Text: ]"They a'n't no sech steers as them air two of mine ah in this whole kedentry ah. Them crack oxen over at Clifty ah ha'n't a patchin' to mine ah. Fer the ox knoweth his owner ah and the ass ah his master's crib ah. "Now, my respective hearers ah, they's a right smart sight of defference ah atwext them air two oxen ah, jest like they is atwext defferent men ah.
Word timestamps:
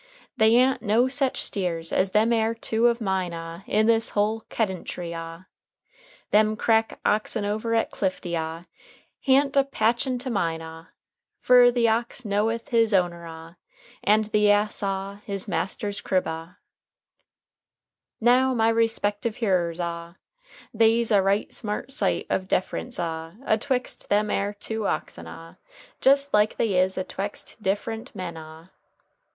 ]"They 0.37 0.55
a'n't 0.55 0.81
no 0.81 1.07
sech 1.07 1.37
steers 1.37 1.93
as 1.93 2.09
them 2.09 2.33
air 2.33 2.55
two 2.55 2.87
of 2.87 2.99
mine 3.01 3.35
ah 3.35 3.61
in 3.67 3.85
this 3.85 4.09
whole 4.17 4.41
kedentry 4.49 5.13
ah. 5.13 5.43
Them 6.31 6.55
crack 6.55 6.99
oxen 7.05 7.45
over 7.45 7.75
at 7.75 7.91
Clifty 7.91 8.35
ah 8.35 8.63
ha'n't 9.27 9.55
a 9.55 9.63
patchin' 9.63 10.17
to 10.17 10.31
mine 10.31 10.63
ah. 10.63 10.87
Fer 11.39 11.69
the 11.69 11.87
ox 11.87 12.25
knoweth 12.25 12.69
his 12.69 12.95
owner 12.95 13.27
ah 13.27 13.57
and 14.03 14.25
the 14.31 14.49
ass 14.49 14.81
ah 14.81 15.19
his 15.23 15.47
master's 15.47 16.01
crib 16.01 16.27
ah. 16.27 16.57
"Now, 18.19 18.55
my 18.55 18.69
respective 18.69 19.35
hearers 19.35 19.79
ah, 19.79 20.15
they's 20.73 21.11
a 21.11 21.21
right 21.21 21.53
smart 21.53 21.91
sight 21.91 22.25
of 22.27 22.47
defference 22.47 22.97
ah 22.99 23.33
atwext 23.47 24.07
them 24.07 24.31
air 24.31 24.55
two 24.59 24.87
oxen 24.87 25.27
ah, 25.27 25.57
jest 25.99 26.33
like 26.33 26.57
they 26.57 26.73
is 26.73 26.95
atwext 26.97 27.59
defferent 27.61 28.15
men 28.15 28.35
ah. 28.35 28.69